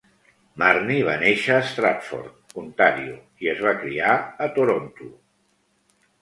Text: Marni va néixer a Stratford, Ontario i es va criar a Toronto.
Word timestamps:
Marni 0.61 0.95
va 1.09 1.17
néixer 1.23 1.57
a 1.57 1.65
Stratford, 1.71 2.39
Ontario 2.63 3.19
i 3.45 3.53
es 3.53 3.61
va 3.67 3.75
criar 3.85 4.17
a 4.47 4.49
Toronto. 4.57 5.11